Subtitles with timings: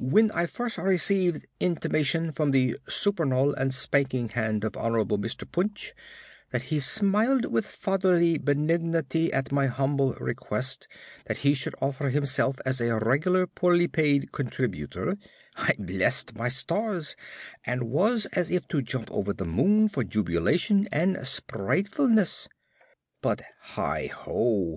[0.10, 5.94] When I first received intimation from the supernal and spanking hand of Hon'ble Mr Punch,
[6.50, 10.88] that he smiled with fatherly benignity at my humble request
[11.26, 15.16] that he should offer myself as a regular poorly paid contributor,
[15.54, 17.14] I blessed my stars
[17.64, 22.48] and was as if to jump over the moon for jubilation and sprightfulness.
[23.22, 24.72] But, heigh ho!